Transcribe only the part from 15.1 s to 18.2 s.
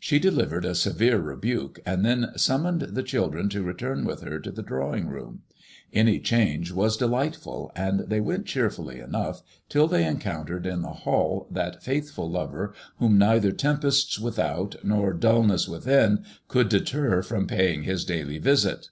I MABEMOISELLB IXB. 99 dulness within could deter from pasdng his